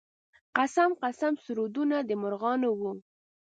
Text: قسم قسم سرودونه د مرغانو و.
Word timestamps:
قسم 0.57 0.89
قسم 1.03 1.33
سرودونه 1.43 1.97
د 2.09 2.11
مرغانو 2.21 2.69
و. 2.79 2.81